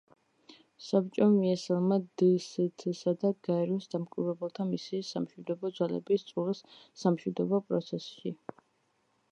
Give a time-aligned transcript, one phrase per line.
[0.83, 6.65] საბჭომ მიესალმა დსთ-სა და გაეროს დამკვირვებელთა მისიის სამშვიდობო ძალების წვლილს
[7.05, 8.37] სამშვიდობო პროცესში.